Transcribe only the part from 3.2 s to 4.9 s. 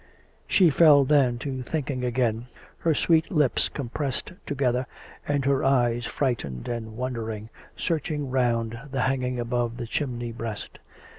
lips compressed together,